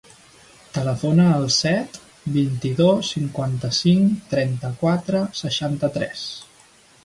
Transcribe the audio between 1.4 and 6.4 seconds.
set, vint-i-dos, cinquanta-cinc, trenta-quatre, seixanta-tres.